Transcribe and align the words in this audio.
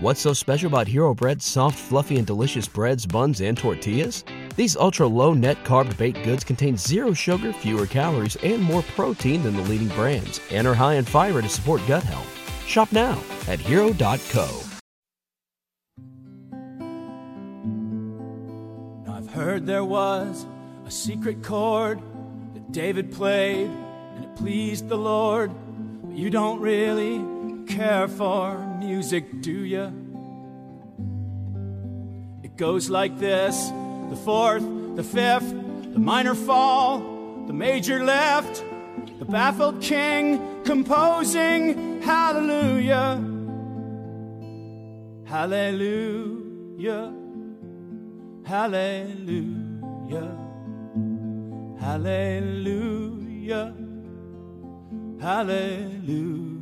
What's 0.00 0.20
so 0.20 0.32
special 0.32 0.68
about 0.68 0.86
Hero 0.86 1.12
Bread's 1.12 1.44
soft, 1.44 1.76
fluffy, 1.76 2.18
and 2.18 2.26
delicious 2.26 2.68
breads, 2.68 3.04
buns, 3.04 3.40
and 3.40 3.58
tortillas? 3.58 4.22
These 4.54 4.76
ultra 4.76 5.08
low 5.08 5.34
net 5.34 5.64
carb 5.64 5.96
baked 5.96 6.22
goods 6.22 6.44
contain 6.44 6.76
zero 6.76 7.12
sugar, 7.12 7.52
fewer 7.52 7.84
calories, 7.84 8.36
and 8.36 8.62
more 8.62 8.82
protein 8.94 9.42
than 9.42 9.56
the 9.56 9.62
leading 9.62 9.88
brands, 9.88 10.40
and 10.52 10.68
are 10.68 10.74
high 10.74 10.94
in 10.94 11.04
fiber 11.04 11.42
to 11.42 11.48
support 11.48 11.84
gut 11.88 12.04
health. 12.04 12.28
Shop 12.64 12.92
now 12.92 13.20
at 13.48 13.58
hero.co. 13.58 14.62
Now 19.04 19.16
I've 19.16 19.30
heard 19.30 19.66
there 19.66 19.84
was 19.84 20.46
a 20.86 20.92
secret 20.92 21.42
chord 21.42 22.00
that 22.54 22.70
David 22.70 23.10
played, 23.10 23.68
and 23.68 24.24
it 24.24 24.36
pleased 24.36 24.88
the 24.88 24.96
Lord. 24.96 25.50
But 26.04 26.16
you 26.16 26.30
don't 26.30 26.60
really 26.60 27.18
care 27.68 28.08
for 28.08 28.58
music, 28.78 29.42
do 29.42 29.52
you? 29.52 29.92
It 32.42 32.56
goes 32.56 32.88
like 32.88 33.18
this. 33.18 33.70
The 34.10 34.16
fourth, 34.16 34.64
the 34.96 35.04
fifth, 35.04 35.50
the 35.92 35.98
minor 35.98 36.34
fall, 36.34 37.00
the 37.46 37.52
major 37.52 38.02
lift, 38.02 38.64
the 39.18 39.24
baffled 39.26 39.82
king 39.82 40.62
composing 40.64 42.00
hallelujah, 42.02 43.22
hallelujah, 45.26 47.12
hallelujah, 48.46 50.36
hallelujah, 51.78 53.74
hallelujah. 55.20 56.57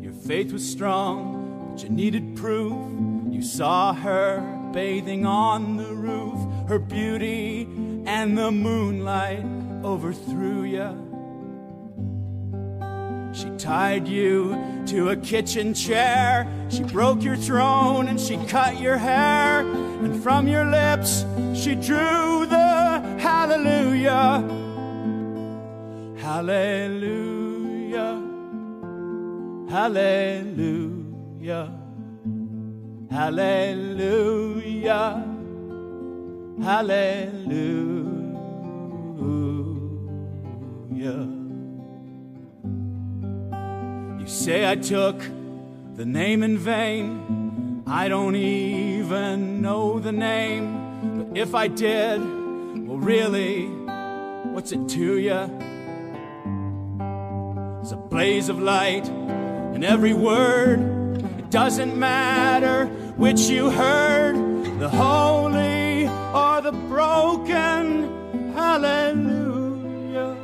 Your 0.00 0.12
faith 0.12 0.52
was 0.52 0.68
strong, 0.68 1.70
but 1.72 1.82
you 1.82 1.88
needed 1.88 2.36
proof. 2.36 2.76
You 3.28 3.42
saw 3.42 3.92
her 3.92 4.70
bathing 4.72 5.26
on 5.26 5.76
the 5.76 5.92
roof, 5.94 6.68
her 6.68 6.78
beauty 6.78 7.62
and 8.06 8.38
the 8.38 8.50
moonlight 8.50 9.44
overthrew 9.84 10.62
you. 10.62 11.02
She 13.34 13.50
tied 13.58 14.08
you 14.08 14.56
to 14.86 15.10
a 15.10 15.16
kitchen 15.16 15.74
chair. 15.74 16.46
She 16.70 16.82
broke 16.84 17.22
your 17.22 17.36
throne 17.36 18.08
and 18.08 18.18
she 18.18 18.38
cut 18.46 18.80
your 18.80 18.96
hair. 18.96 19.60
And 19.60 20.22
from 20.22 20.48
your 20.48 20.64
lips 20.64 21.24
she 21.54 21.74
drew 21.74 22.46
the 22.46 22.55
Hallelujah. 26.36 28.20
Hallelujah. 29.70 31.64
Hallelujah. 33.10 34.54
Hallelujah. 36.62 37.96
You 44.20 44.26
say 44.26 44.70
I 44.70 44.76
took 44.76 45.18
the 45.94 46.04
name 46.04 46.42
in 46.42 46.58
vain. 46.58 47.82
I 47.86 48.08
don't 48.08 48.36
even 48.36 49.62
know 49.62 49.98
the 49.98 50.12
name. 50.12 50.66
But 51.16 51.38
if 51.38 51.54
I 51.54 51.68
did, 51.68 52.20
well, 52.86 52.98
really, 52.98 53.68
what's 54.52 54.72
it 54.72 54.86
to 54.90 55.16
you? 55.16 55.75
It's 57.86 57.92
a 57.92 57.96
blaze 57.96 58.48
of 58.48 58.58
light 58.58 59.06
in 59.06 59.84
every 59.84 60.12
word. 60.12 60.80
It 61.38 61.50
doesn't 61.52 61.96
matter 61.96 62.86
which 63.16 63.42
you 63.42 63.70
heard, 63.70 64.34
the 64.80 64.88
holy 64.88 66.08
or 66.08 66.60
the 66.62 66.72
broken. 66.88 68.52
Hallelujah. 68.54 70.36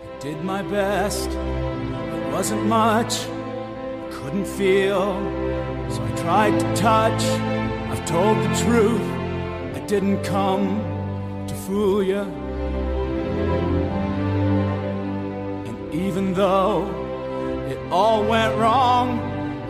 I 0.00 0.18
did 0.18 0.42
my 0.42 0.62
best, 0.62 1.28
it 1.28 2.32
wasn't 2.32 2.64
much, 2.64 3.26
couldn't 4.34 4.56
feel, 4.56 5.14
so 5.88 6.02
I 6.02 6.10
tried 6.16 6.58
to 6.58 6.74
touch. 6.74 7.22
I've 7.90 8.04
told 8.04 8.36
the 8.38 8.52
truth, 8.64 9.00
I 9.76 9.80
didn't 9.86 10.24
come 10.24 10.80
to 11.46 11.54
fool 11.54 12.02
you. 12.02 12.22
And 15.68 15.94
even 15.94 16.34
though 16.34 16.84
it 17.68 17.78
all 17.92 18.24
went 18.24 18.58
wrong, 18.58 19.20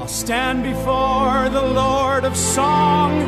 I'll 0.00 0.08
stand 0.08 0.62
before 0.62 1.50
the 1.50 1.66
Lord 1.82 2.25
of 2.25 2.34
Song 2.34 3.19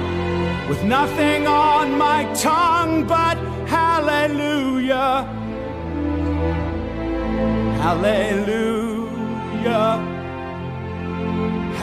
with 0.71 0.83
nothing 0.85 1.47
on 1.47 1.99
my 1.99 2.25
tongue 2.33 3.07
but 3.07 3.37
hallelujah. 3.69 5.25
Hallelujah. 7.83 8.87
Hallelujah. 9.63 10.16